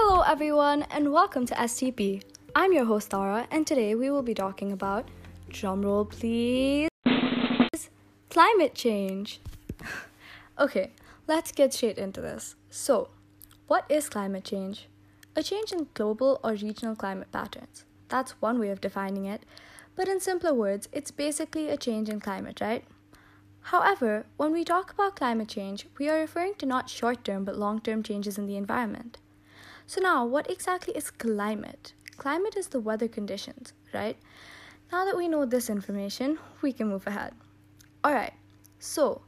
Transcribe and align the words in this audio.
Hello, 0.00 0.20
everyone, 0.20 0.84
and 0.92 1.12
welcome 1.12 1.44
to 1.46 1.54
STP. 1.56 2.22
I'm 2.54 2.72
your 2.72 2.84
host, 2.84 3.10
Tara, 3.10 3.48
and 3.50 3.66
today 3.66 3.96
we 3.96 4.10
will 4.10 4.22
be 4.22 4.32
talking 4.32 4.70
about, 4.70 5.08
drumroll 5.50 6.08
please, 6.08 6.88
climate 8.30 8.76
change. 8.76 9.40
okay, 10.58 10.92
let's 11.26 11.50
get 11.50 11.74
straight 11.74 11.98
into 11.98 12.20
this. 12.20 12.54
So, 12.70 13.08
what 13.66 13.86
is 13.88 14.08
climate 14.08 14.44
change? 14.44 14.86
A 15.34 15.42
change 15.42 15.72
in 15.72 15.88
global 15.94 16.38
or 16.44 16.52
regional 16.52 16.94
climate 16.94 17.32
patterns. 17.32 17.84
That's 18.08 18.40
one 18.40 18.60
way 18.60 18.68
of 18.68 18.80
defining 18.80 19.24
it, 19.24 19.42
but 19.96 20.06
in 20.06 20.20
simpler 20.20 20.54
words, 20.54 20.88
it's 20.92 21.10
basically 21.10 21.70
a 21.70 21.76
change 21.76 22.08
in 22.08 22.20
climate, 22.20 22.60
right? 22.60 22.84
However, 23.62 24.26
when 24.36 24.52
we 24.52 24.62
talk 24.62 24.92
about 24.92 25.16
climate 25.16 25.48
change, 25.48 25.88
we 25.98 26.08
are 26.08 26.20
referring 26.20 26.54
to 26.58 26.66
not 26.66 26.88
short 26.88 27.24
term 27.24 27.44
but 27.44 27.58
long 27.58 27.80
term 27.80 28.04
changes 28.04 28.38
in 28.38 28.46
the 28.46 28.56
environment. 28.56 29.18
So, 29.88 30.02
now 30.02 30.26
what 30.26 30.50
exactly 30.50 30.94
is 30.94 31.10
climate? 31.10 31.94
Climate 32.18 32.58
is 32.58 32.68
the 32.68 32.78
weather 32.78 33.08
conditions, 33.08 33.72
right? 33.94 34.18
Now 34.92 35.06
that 35.06 35.16
we 35.16 35.28
know 35.28 35.46
this 35.46 35.70
information, 35.70 36.38
we 36.60 36.74
can 36.74 36.90
move 36.90 37.06
ahead. 37.06 37.32
Alright, 38.06 38.34
so 38.78 39.22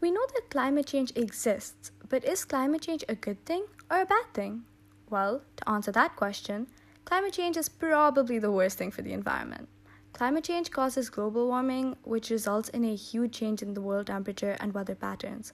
we 0.00 0.10
know 0.10 0.26
that 0.32 0.48
climate 0.48 0.86
change 0.86 1.12
exists, 1.14 1.92
but 2.08 2.24
is 2.24 2.46
climate 2.46 2.80
change 2.80 3.04
a 3.06 3.14
good 3.14 3.44
thing 3.44 3.66
or 3.90 4.00
a 4.00 4.06
bad 4.06 4.24
thing? 4.32 4.62
Well, 5.10 5.42
to 5.56 5.68
answer 5.68 5.92
that 5.92 6.16
question, 6.16 6.68
climate 7.04 7.34
change 7.34 7.58
is 7.58 7.68
probably 7.68 8.38
the 8.38 8.50
worst 8.50 8.78
thing 8.78 8.90
for 8.90 9.02
the 9.02 9.12
environment. 9.12 9.68
Climate 10.14 10.44
change 10.44 10.70
causes 10.70 11.10
global 11.10 11.48
warming, 11.48 11.98
which 12.04 12.30
results 12.30 12.70
in 12.70 12.82
a 12.82 12.94
huge 12.94 13.32
change 13.32 13.60
in 13.60 13.74
the 13.74 13.82
world 13.82 14.06
temperature 14.06 14.56
and 14.58 14.72
weather 14.72 14.94
patterns. 14.94 15.52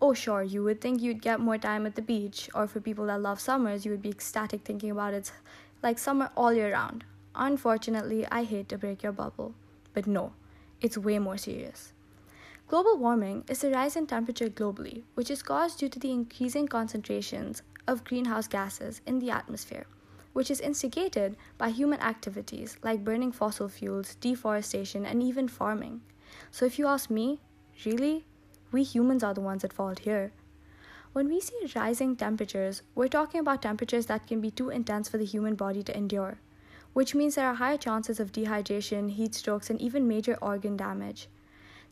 Oh, 0.00 0.14
sure, 0.14 0.42
you 0.42 0.62
would 0.62 0.80
think 0.80 1.02
you'd 1.02 1.22
get 1.22 1.40
more 1.40 1.58
time 1.58 1.84
at 1.86 1.94
the 1.94 2.02
beach, 2.02 2.48
or 2.54 2.66
for 2.66 2.80
people 2.80 3.06
that 3.06 3.20
love 3.20 3.40
summers, 3.40 3.84
you 3.84 3.90
would 3.90 4.02
be 4.02 4.10
ecstatic 4.10 4.62
thinking 4.62 4.90
about 4.90 5.14
it 5.14 5.32
like 5.82 5.98
summer 5.98 6.30
all 6.36 6.52
year 6.52 6.72
round. 6.72 7.04
Unfortunately, 7.34 8.26
I 8.30 8.44
hate 8.44 8.68
to 8.68 8.78
break 8.78 9.02
your 9.02 9.12
bubble, 9.12 9.54
but 9.94 10.06
no, 10.06 10.32
it's 10.80 10.96
way 10.96 11.18
more 11.18 11.36
serious. 11.36 11.92
Global 12.68 12.96
warming 12.96 13.44
is 13.48 13.60
the 13.60 13.70
rise 13.70 13.96
in 13.96 14.06
temperature 14.06 14.48
globally, 14.48 15.02
which 15.14 15.30
is 15.30 15.42
caused 15.42 15.78
due 15.78 15.88
to 15.88 15.98
the 15.98 16.12
increasing 16.12 16.68
concentrations 16.68 17.62
of 17.86 18.04
greenhouse 18.04 18.46
gases 18.46 19.00
in 19.06 19.18
the 19.18 19.30
atmosphere 19.30 19.86
which 20.38 20.52
is 20.52 20.60
instigated 20.60 21.36
by 21.56 21.68
human 21.68 22.00
activities 22.00 22.76
like 22.84 23.02
burning 23.02 23.32
fossil 23.32 23.68
fuels, 23.68 24.14
deforestation, 24.20 25.04
and 25.04 25.20
even 25.20 25.48
farming. 25.48 26.00
So, 26.52 26.64
if 26.64 26.78
you 26.78 26.86
ask 26.86 27.10
me, 27.10 27.40
really, 27.84 28.24
we 28.70 28.82
humans 28.82 29.22
are 29.22 29.34
the 29.34 29.40
ones 29.40 29.64
at 29.64 29.72
fault 29.72 30.00
here. 30.00 30.32
When 31.12 31.28
we 31.28 31.40
see 31.40 31.72
rising 31.74 32.16
temperatures, 32.16 32.82
we're 32.94 33.08
talking 33.08 33.40
about 33.40 33.62
temperatures 33.62 34.06
that 34.06 34.26
can 34.26 34.40
be 34.40 34.50
too 34.50 34.68
intense 34.68 35.08
for 35.08 35.16
the 35.16 35.24
human 35.24 35.54
body 35.54 35.82
to 35.82 35.96
endure, 35.96 36.38
which 36.92 37.14
means 37.14 37.34
there 37.34 37.46
are 37.46 37.54
higher 37.54 37.78
chances 37.78 38.20
of 38.20 38.30
dehydration, 38.30 39.10
heat 39.10 39.34
strokes, 39.34 39.70
and 39.70 39.80
even 39.80 40.06
major 40.06 40.36
organ 40.42 40.76
damage. 40.76 41.28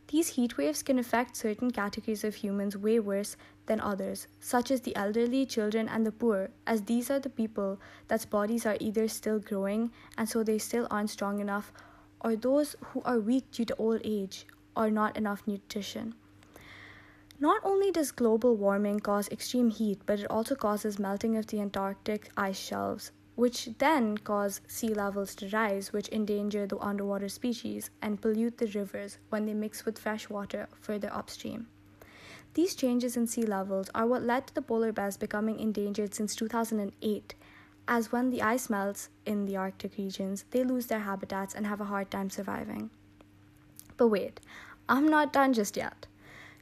These 0.09 0.29
heat 0.29 0.55
waves 0.55 0.83
can 0.83 0.99
affect 0.99 1.35
certain 1.35 1.71
categories 1.71 2.23
of 2.23 2.35
humans 2.35 2.77
way 2.77 2.99
worse 2.99 3.35
than 3.65 3.81
others, 3.81 4.27
such 4.39 4.71
as 4.71 4.81
the 4.81 4.95
elderly, 4.95 5.45
children, 5.45 5.89
and 5.89 6.05
the 6.05 6.11
poor, 6.11 6.51
as 6.65 6.83
these 6.83 7.09
are 7.11 7.19
the 7.19 7.29
people 7.29 7.81
that's 8.07 8.25
bodies 8.25 8.65
are 8.65 8.77
either 8.79 9.07
still 9.09 9.39
growing 9.39 9.91
and 10.17 10.29
so 10.29 10.43
they 10.43 10.59
still 10.59 10.87
aren't 10.89 11.09
strong 11.09 11.39
enough, 11.39 11.73
or 12.21 12.35
those 12.35 12.75
who 12.85 13.01
are 13.03 13.19
weak 13.19 13.51
due 13.51 13.65
to 13.65 13.75
old 13.75 13.99
age 14.05 14.45
or 14.75 14.89
not 14.89 15.17
enough 15.17 15.41
nutrition. 15.45 16.13
Not 17.39 17.61
only 17.63 17.91
does 17.91 18.11
global 18.11 18.55
warming 18.55 18.99
cause 18.99 19.29
extreme 19.29 19.69
heat, 19.69 20.01
but 20.07 20.19
it 20.19 20.31
also 20.31 20.55
causes 20.55 20.97
melting 20.97 21.37
of 21.37 21.45
the 21.47 21.61
Antarctic 21.61 22.31
ice 22.35 22.57
shelves, 22.57 23.11
which 23.35 23.69
then 23.77 24.17
cause 24.17 24.61
sea 24.67 24.95
levels 24.95 25.35
to 25.35 25.49
rise, 25.49 25.93
which 25.93 26.09
endanger 26.09 26.65
the 26.65 26.79
underwater 26.79 27.29
species 27.29 27.91
and 28.01 28.19
pollute 28.19 28.57
the 28.57 28.65
rivers 28.65 29.19
when 29.29 29.45
they 29.45 29.53
mix 29.53 29.85
with 29.85 29.99
fresh 29.99 30.31
water 30.31 30.67
further 30.81 31.13
upstream. 31.13 31.67
These 32.55 32.73
changes 32.73 33.15
in 33.15 33.27
sea 33.27 33.45
levels 33.45 33.91
are 33.93 34.07
what 34.07 34.23
led 34.23 34.47
to 34.47 34.55
the 34.55 34.63
polar 34.63 34.91
bears 34.91 35.15
becoming 35.15 35.59
endangered 35.59 36.15
since 36.15 36.35
2008, 36.35 37.35
as 37.87 38.11
when 38.11 38.31
the 38.31 38.41
ice 38.41 38.67
melts 38.67 39.09
in 39.27 39.45
the 39.45 39.57
Arctic 39.57 39.95
regions, 39.99 40.45
they 40.49 40.63
lose 40.63 40.87
their 40.87 41.01
habitats 41.01 41.53
and 41.53 41.67
have 41.67 41.79
a 41.79 41.85
hard 41.85 42.09
time 42.09 42.31
surviving. 42.31 42.89
But 43.95 44.07
wait, 44.07 44.39
I'm 44.89 45.07
not 45.07 45.31
done 45.31 45.53
just 45.53 45.77
yet. 45.77 46.06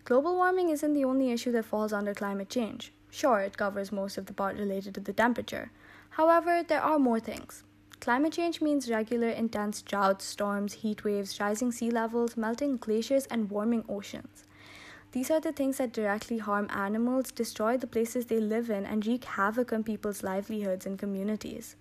Global 0.06 0.36
warming 0.36 0.70
isn't 0.70 0.94
the 0.94 1.04
only 1.04 1.32
issue 1.32 1.52
that 1.52 1.66
falls 1.66 1.92
under 1.92 2.14
climate 2.14 2.50
change. 2.50 2.94
Sure, 3.10 3.40
it 3.40 3.58
covers 3.58 3.92
most 3.92 4.18
of 4.18 4.28
the 4.28 4.34
part 4.34 4.56
related 4.56 4.94
to 4.96 5.02
the 5.02 5.14
temperature, 5.14 5.72
However, 6.16 6.64
there 6.64 6.82
are 6.82 6.98
more 6.98 7.20
things. 7.20 7.64
Climate 8.00 8.32
change 8.32 8.62
means 8.62 8.90
regular 8.90 9.28
intense 9.28 9.82
droughts, 9.82 10.24
storms, 10.24 10.72
heat 10.76 11.04
waves, 11.04 11.42
rising 11.42 11.74
sea 11.74 11.92
levels, 11.92 12.38
melting 12.38 12.78
glaciers, 12.78 13.26
and 13.26 13.50
warming 13.50 13.84
oceans. 13.90 14.46
These 15.12 15.30
are 15.30 15.42
the 15.42 15.52
things 15.52 15.78
that 15.78 15.92
directly 15.92 16.38
harm 16.38 16.70
animals, 16.72 17.34
destroy 17.34 17.76
the 17.76 17.86
places 17.86 18.28
they 18.28 18.40
live 18.40 18.70
in, 18.70 18.86
and 18.86 19.06
wreak 19.06 19.26
havoc 19.26 19.74
on 19.74 19.84
people's 19.84 20.24
livelihoods 20.24 20.86
and 20.86 20.98
communities. 20.98 21.76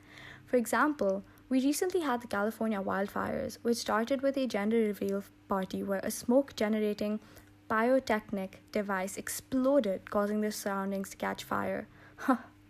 For 0.47 0.57
example, 0.57 1.23
we 1.49 1.61
recently 1.61 2.01
had 2.01 2.21
the 2.21 2.27
California 2.27 2.83
wildfires, 2.83 3.59
which 3.63 3.77
started 3.77 4.21
with 4.21 4.37
a 4.37 4.49
gender 4.49 4.79
reveal 4.79 5.23
party 5.49 5.85
where 5.85 6.01
a 6.03 6.11
smoke 6.11 6.57
generating 6.57 7.21
pyrotechnic 7.69 8.63
device 8.73 9.17
exploded, 9.17 10.11
causing 10.11 10.41
the 10.41 10.53
surroundings 10.53 11.11
to 11.11 11.17
catch 11.17 11.45
fire. 11.45 11.87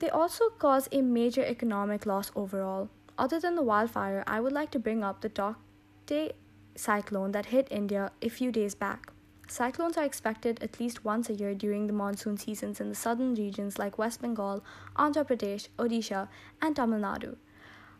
They 0.00 0.10
also 0.10 0.50
cause 0.50 0.88
a 0.92 1.00
major 1.00 1.42
economic 1.44 2.04
loss 2.04 2.30
overall. 2.36 2.90
Other 3.18 3.40
than 3.40 3.54
the 3.54 3.62
wildfire, 3.62 4.22
I 4.26 4.40
would 4.40 4.52
like 4.52 4.70
to 4.72 4.78
bring 4.78 5.02
up 5.02 5.20
the 5.20 5.30
Tauktae 5.30 6.32
cyclone 6.74 7.32
that 7.32 7.46
hit 7.46 7.68
India 7.70 8.12
a 8.20 8.28
few 8.28 8.52
days 8.52 8.74
back. 8.74 9.12
Cyclones 9.48 9.96
are 9.96 10.04
expected 10.04 10.62
at 10.62 10.78
least 10.78 11.04
once 11.04 11.28
a 11.28 11.34
year 11.34 11.54
during 11.54 11.86
the 11.86 11.92
monsoon 11.92 12.36
seasons 12.36 12.80
in 12.80 12.88
the 12.88 12.94
southern 12.94 13.34
regions 13.34 13.78
like 13.78 13.98
West 13.98 14.22
Bengal, 14.22 14.62
Andhra 14.96 15.26
Pradesh, 15.26 15.68
Odisha, 15.78 16.28
and 16.62 16.76
Tamil 16.76 17.00
Nadu. 17.00 17.36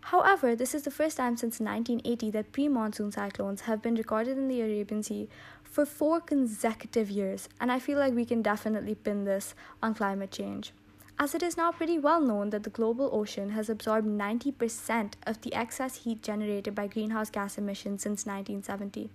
However, 0.02 0.56
this 0.56 0.74
is 0.74 0.82
the 0.82 0.90
first 0.90 1.16
time 1.16 1.36
since 1.36 1.60
1980 1.60 2.30
that 2.30 2.52
pre 2.52 2.68
monsoon 2.68 3.12
cyclones 3.12 3.62
have 3.62 3.82
been 3.82 3.96
recorded 3.96 4.38
in 4.38 4.48
the 4.48 4.60
Arabian 4.62 5.02
Sea 5.02 5.28
for 5.70 5.86
four 5.86 6.20
consecutive 6.20 7.10
years, 7.10 7.48
and 7.60 7.72
I 7.72 7.78
feel 7.78 7.98
like 7.98 8.12
we 8.12 8.24
can 8.24 8.42
definitely 8.42 8.94
pin 8.94 9.24
this 9.24 9.54
on 9.82 9.94
climate 9.94 10.30
change 10.32 10.72
as 11.20 11.34
it 11.34 11.42
is 11.42 11.54
now 11.54 11.70
pretty 11.70 11.98
well 11.98 12.18
known 12.18 12.48
that 12.48 12.62
the 12.62 12.70
global 12.70 13.10
ocean 13.12 13.50
has 13.50 13.68
absorbed 13.68 14.08
90% 14.08 15.12
of 15.26 15.38
the 15.42 15.52
excess 15.52 15.96
heat 15.96 16.22
generated 16.22 16.74
by 16.74 16.86
greenhouse 16.86 17.28
gas 17.28 17.58
emissions 17.58 18.02
since 18.02 18.24
1970, 18.24 19.10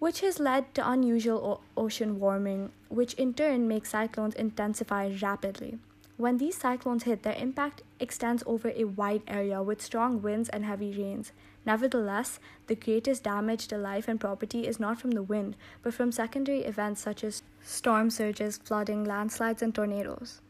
which 0.00 0.20
has 0.20 0.40
led 0.40 0.74
to 0.74 0.90
unusual 0.90 1.62
o- 1.76 1.80
ocean 1.80 2.18
warming, 2.18 2.72
which 2.88 3.14
in 3.14 3.32
turn 3.32 3.68
makes 3.68 3.90
cyclones 3.90 4.34
intensify 4.34 5.08
rapidly. 5.22 5.78
When 6.20 6.36
these 6.36 6.58
cyclones 6.58 7.04
hit, 7.04 7.22
their 7.22 7.32
impact 7.32 7.80
extends 7.98 8.42
over 8.44 8.70
a 8.76 8.84
wide 8.84 9.22
area 9.26 9.62
with 9.62 9.80
strong 9.80 10.20
winds 10.20 10.50
and 10.50 10.66
heavy 10.66 10.92
rains. 10.92 11.32
Nevertheless, 11.64 12.38
the 12.66 12.74
greatest 12.74 13.22
damage 13.22 13.68
to 13.68 13.78
life 13.78 14.06
and 14.06 14.20
property 14.20 14.66
is 14.66 14.78
not 14.78 15.00
from 15.00 15.12
the 15.12 15.22
wind, 15.22 15.56
but 15.82 15.94
from 15.94 16.12
secondary 16.12 16.60
events 16.64 17.00
such 17.00 17.24
as 17.24 17.42
storm 17.62 18.10
surges, 18.10 18.58
flooding, 18.58 19.02
landslides, 19.02 19.62
and 19.62 19.74
tornadoes. 19.74 20.42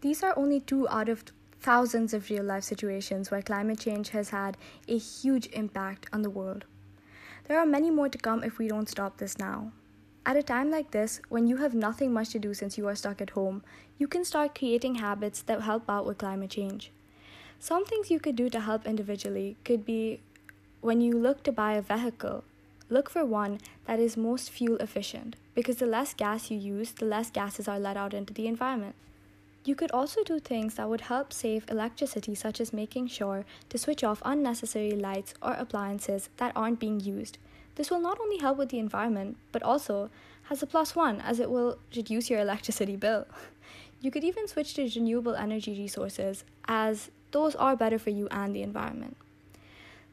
These 0.00 0.22
are 0.22 0.32
only 0.38 0.58
two 0.58 0.88
out 0.88 1.10
of 1.10 1.22
thousands 1.60 2.14
of 2.14 2.30
real 2.30 2.44
life 2.44 2.64
situations 2.64 3.30
where 3.30 3.42
climate 3.42 3.78
change 3.78 4.08
has 4.16 4.30
had 4.30 4.56
a 4.88 4.96
huge 4.96 5.48
impact 5.48 6.06
on 6.14 6.22
the 6.22 6.30
world. 6.30 6.64
There 7.46 7.58
are 7.58 7.66
many 7.66 7.90
more 7.90 8.08
to 8.08 8.16
come 8.16 8.42
if 8.42 8.56
we 8.56 8.68
don't 8.68 8.88
stop 8.88 9.18
this 9.18 9.36
now. 9.36 9.72
At 10.30 10.36
a 10.36 10.44
time 10.44 10.70
like 10.70 10.92
this, 10.92 11.20
when 11.28 11.48
you 11.48 11.56
have 11.56 11.74
nothing 11.74 12.12
much 12.12 12.28
to 12.28 12.38
do 12.38 12.54
since 12.54 12.78
you 12.78 12.86
are 12.86 12.94
stuck 12.94 13.20
at 13.20 13.30
home, 13.30 13.64
you 13.98 14.06
can 14.06 14.24
start 14.24 14.56
creating 14.56 14.94
habits 14.94 15.42
that 15.42 15.62
help 15.62 15.90
out 15.90 16.06
with 16.06 16.18
climate 16.18 16.50
change. 16.50 16.92
Some 17.58 17.84
things 17.84 18.12
you 18.12 18.20
could 18.20 18.36
do 18.36 18.48
to 18.50 18.60
help 18.60 18.86
individually 18.86 19.56
could 19.64 19.84
be 19.84 20.20
when 20.82 21.00
you 21.00 21.18
look 21.18 21.42
to 21.42 21.50
buy 21.50 21.72
a 21.72 21.82
vehicle, 21.82 22.44
look 22.88 23.10
for 23.10 23.24
one 23.24 23.58
that 23.86 23.98
is 23.98 24.16
most 24.16 24.50
fuel 24.52 24.76
efficient 24.76 25.34
because 25.52 25.78
the 25.78 25.86
less 25.86 26.14
gas 26.14 26.48
you 26.48 26.56
use, 26.56 26.92
the 26.92 27.06
less 27.06 27.28
gases 27.32 27.66
are 27.66 27.80
let 27.80 27.96
out 27.96 28.14
into 28.14 28.32
the 28.32 28.46
environment. 28.46 28.94
You 29.64 29.74
could 29.74 29.90
also 29.90 30.22
do 30.22 30.38
things 30.38 30.74
that 30.74 30.88
would 30.88 31.10
help 31.12 31.32
save 31.32 31.68
electricity, 31.68 32.36
such 32.36 32.60
as 32.60 32.72
making 32.72 33.08
sure 33.08 33.44
to 33.68 33.78
switch 33.78 34.04
off 34.04 34.22
unnecessary 34.24 34.92
lights 34.92 35.34
or 35.42 35.54
appliances 35.54 36.28
that 36.36 36.52
aren't 36.54 36.78
being 36.78 37.00
used. 37.00 37.36
This 37.76 37.90
will 37.90 38.00
not 38.00 38.20
only 38.20 38.38
help 38.38 38.58
with 38.58 38.70
the 38.70 38.78
environment, 38.78 39.36
but 39.52 39.62
also 39.62 40.10
has 40.44 40.62
a 40.62 40.66
plus 40.66 40.96
one 40.96 41.20
as 41.20 41.40
it 41.40 41.50
will 41.50 41.78
reduce 41.96 42.28
your 42.30 42.40
electricity 42.40 42.96
bill. 42.96 43.26
You 44.02 44.10
could 44.10 44.24
even 44.24 44.48
switch 44.48 44.72
to 44.74 44.88
renewable 44.96 45.34
energy 45.34 45.78
resources, 45.78 46.44
as 46.66 47.10
those 47.32 47.54
are 47.54 47.76
better 47.76 47.98
for 47.98 48.08
you 48.08 48.28
and 48.30 48.56
the 48.56 48.62
environment. 48.62 49.14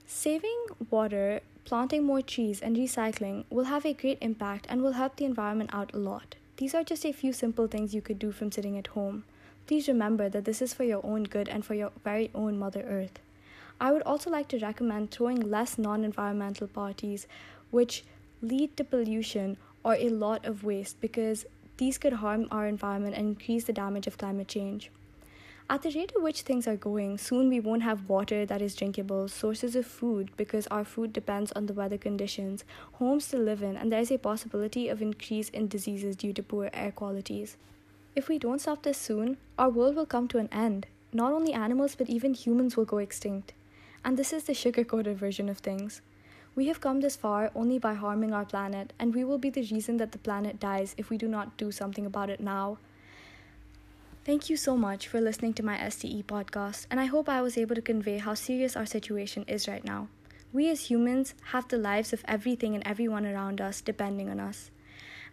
Saving 0.05 0.65
water, 0.89 1.39
planting 1.63 2.03
more 2.03 2.21
trees, 2.21 2.61
and 2.61 2.75
recycling 2.75 3.45
will 3.49 3.63
have 3.65 3.85
a 3.85 3.93
great 3.93 4.17
impact 4.19 4.65
and 4.67 4.81
will 4.81 4.93
help 4.93 5.15
the 5.15 5.23
environment 5.23 5.69
out 5.71 5.93
a 5.93 5.97
lot. 5.97 6.35
These 6.57 6.75
are 6.75 6.83
just 6.83 7.05
a 7.05 7.13
few 7.13 7.31
simple 7.31 7.67
things 7.67 7.93
you 7.95 8.01
could 8.01 8.19
do 8.19 8.33
from 8.33 8.51
sitting 8.51 8.77
at 8.77 8.87
home. 8.87 9.23
Please 9.67 9.87
remember 9.87 10.27
that 10.27 10.45
this 10.45 10.61
is 10.61 10.73
for 10.73 10.83
your 10.83 11.05
own 11.05 11.23
good 11.23 11.47
and 11.47 11.65
for 11.65 11.73
your 11.73 11.91
very 12.03 12.29
own 12.35 12.57
Mother 12.57 12.83
Earth. 12.87 13.19
I 13.79 13.91
would 13.91 14.03
also 14.03 14.29
like 14.29 14.47
to 14.49 14.59
recommend 14.59 15.11
throwing 15.11 15.39
less 15.39 15.77
non 15.77 16.03
environmental 16.03 16.67
parties, 16.67 17.27
which 17.69 18.03
lead 18.41 18.75
to 18.77 18.83
pollution 18.83 19.57
or 19.83 19.95
a 19.95 20.09
lot 20.09 20.45
of 20.45 20.63
waste, 20.63 20.99
because 20.99 21.45
these 21.77 21.97
could 21.97 22.13
harm 22.13 22.47
our 22.49 22.67
environment 22.67 23.15
and 23.15 23.29
increase 23.29 23.65
the 23.65 23.73
damage 23.73 24.07
of 24.07 24.17
climate 24.17 24.47
change. 24.47 24.91
At 25.69 25.81
the 25.81 25.91
rate 25.91 26.13
at 26.15 26.21
which 26.21 26.43
things 26.43 26.65
are 26.65 26.77
going, 26.77 27.17
soon 27.17 27.49
we 27.49 27.59
won't 27.59 27.83
have 27.83 28.07
water 28.07 28.45
that 28.45 28.61
is 28.61 28.73
drinkable, 28.73 29.27
sources 29.27 29.75
of 29.75 29.85
food 29.85 30.31
because 30.37 30.65
our 30.67 30.85
food 30.85 31.11
depends 31.11 31.51
on 31.51 31.65
the 31.65 31.73
weather 31.73 31.97
conditions, 31.97 32.63
homes 32.93 33.27
to 33.29 33.37
live 33.37 33.61
in, 33.61 33.75
and 33.75 33.91
there 33.91 33.99
is 33.99 34.09
a 34.09 34.17
possibility 34.17 34.87
of 34.87 35.01
increase 35.01 35.49
in 35.49 35.67
diseases 35.67 36.15
due 36.15 36.31
to 36.31 36.41
poor 36.41 36.69
air 36.73 36.91
qualities. 36.91 37.57
If 38.15 38.29
we 38.29 38.39
don't 38.39 38.61
stop 38.61 38.83
this 38.83 38.97
soon, 38.97 39.37
our 39.59 39.69
world 39.69 39.95
will 39.95 40.05
come 40.05 40.29
to 40.29 40.37
an 40.37 40.49
end. 40.53 40.87
Not 41.11 41.33
only 41.33 41.51
animals, 41.51 41.95
but 41.95 42.09
even 42.09 42.33
humans 42.33 42.77
will 42.77 42.85
go 42.85 42.99
extinct. 42.99 43.51
And 44.07 44.15
this 44.15 44.31
is 44.31 44.45
the 44.45 44.53
sugar 44.53 44.85
coated 44.85 45.17
version 45.17 45.49
of 45.49 45.57
things. 45.57 46.01
We 46.55 46.67
have 46.67 46.79
come 46.79 47.01
this 47.01 47.17
far 47.17 47.51
only 47.53 47.77
by 47.77 47.93
harming 47.93 48.31
our 48.31 48.45
planet, 48.45 48.93
and 48.97 49.13
we 49.13 49.25
will 49.25 49.37
be 49.37 49.49
the 49.49 49.67
reason 49.69 49.97
that 49.97 50.13
the 50.13 50.17
planet 50.17 50.61
dies 50.61 50.95
if 50.97 51.09
we 51.09 51.17
do 51.17 51.27
not 51.27 51.57
do 51.57 51.73
something 51.73 52.05
about 52.05 52.29
it 52.29 52.39
now. 52.39 52.77
Thank 54.23 54.49
you 54.49 54.55
so 54.55 54.77
much 54.77 55.09
for 55.09 55.19
listening 55.19 55.55
to 55.55 55.63
my 55.63 55.77
STE 55.89 56.23
podcast, 56.23 56.87
and 56.89 57.01
I 57.01 57.05
hope 57.05 57.27
I 57.27 57.41
was 57.41 57.57
able 57.57 57.75
to 57.75 57.81
convey 57.81 58.17
how 58.17 58.33
serious 58.33 58.77
our 58.77 58.85
situation 58.85 59.43
is 59.45 59.67
right 59.67 59.83
now. 59.83 60.07
We 60.53 60.69
as 60.69 60.89
humans 60.89 61.33
have 61.51 61.67
the 61.67 61.77
lives 61.77 62.13
of 62.13 62.23
everything 62.29 62.75
and 62.75 62.87
everyone 62.87 63.25
around 63.25 63.59
us 63.59 63.81
depending 63.81 64.29
on 64.29 64.39
us. 64.39 64.71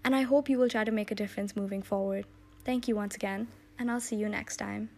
And 0.04 0.16
I 0.16 0.22
hope 0.22 0.48
you 0.48 0.58
will 0.58 0.68
try 0.68 0.82
to 0.82 0.90
make 0.90 1.12
a 1.12 1.14
difference 1.14 1.54
moving 1.54 1.82
forward. 1.82 2.26
Thank 2.64 2.88
you 2.88 2.96
once 2.96 3.14
again, 3.14 3.46
and 3.78 3.88
I'll 3.88 4.00
see 4.00 4.16
you 4.16 4.28
next 4.28 4.56
time. 4.56 4.90